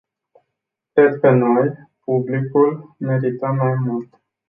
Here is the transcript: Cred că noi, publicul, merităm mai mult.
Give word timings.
Cred 0.93 1.19
că 1.19 1.29
noi, 1.31 1.89
publicul, 2.03 2.95
merităm 2.99 3.55
mai 3.55 3.75
mult. 3.75 4.09